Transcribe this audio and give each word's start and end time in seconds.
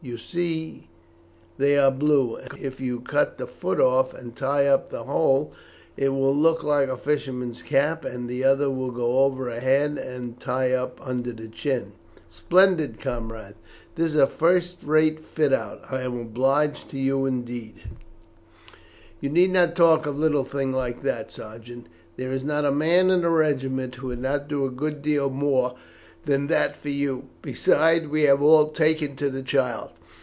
You 0.03 0.17
see 0.17 0.87
they 1.59 1.77
are 1.77 1.91
blue, 1.91 2.35
and 2.35 2.57
if 2.57 2.79
you 2.81 3.01
cut 3.01 3.37
the 3.37 3.45
foot 3.45 3.79
off 3.79 4.15
and 4.15 4.35
tie 4.35 4.65
up 4.65 4.89
the 4.89 5.03
hole 5.03 5.53
it 5.95 6.09
will 6.09 6.35
look 6.35 6.63
like 6.63 6.89
a 6.89 6.97
fisherman's 6.97 7.61
cap, 7.61 8.03
and 8.03 8.27
the 8.27 8.43
other 8.43 8.67
will 8.71 8.89
go 8.89 9.19
over 9.19 9.45
her 9.51 9.59
head 9.59 9.99
and 9.99 10.39
tie 10.39 10.71
up 10.71 10.99
under 11.07 11.39
her 11.39 11.47
chin." 11.47 11.91
"Splendid, 12.27 12.99
comrade! 12.99 13.53
That 13.93 14.01
is 14.05 14.15
a 14.15 14.25
first 14.25 14.79
rate 14.83 15.19
fit 15.19 15.53
out. 15.53 15.83
I 15.91 16.01
am 16.01 16.19
obliged 16.19 16.89
to 16.89 16.97
you 16.97 17.27
indeed." 17.27 17.75
"You 19.19 19.29
need 19.29 19.51
not 19.51 19.75
talk 19.75 20.07
of 20.07 20.15
a 20.15 20.19
little 20.19 20.45
thing 20.45 20.71
like 20.73 21.03
that, 21.03 21.31
Sergeant. 21.31 21.85
There 22.17 22.31
is 22.31 22.43
not 22.43 22.65
a 22.65 22.71
man 22.71 23.11
in 23.11 23.21
the 23.21 23.29
regiment 23.29 23.93
who 23.95 24.07
would 24.07 24.19
not 24.19 24.47
do 24.47 24.65
a 24.65 24.71
good 24.71 25.03
deal 25.03 25.29
more 25.29 25.75
than 26.23 26.45
that 26.45 26.77
for 26.77 26.89
you: 26.89 27.27
besides 27.41 28.05
we 28.05 28.21
have 28.23 28.43
all 28.43 28.69
taken 28.69 29.15
to 29.15 29.27
the 29.31 29.41
child. 29.41 29.89